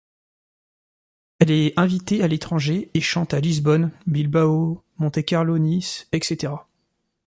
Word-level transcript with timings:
Elle 1.37 1.51
est 1.51 1.77
invitée 1.77 2.23
à 2.23 2.27
l'étranger 2.27 2.89
et 2.95 3.01
chante 3.01 3.35
à 3.35 3.39
Lisbonne, 3.39 3.91
Bilbao, 4.07 4.83
Monte-Carlo, 4.97 5.59
Nice, 5.59 6.07
etc. 6.11 6.53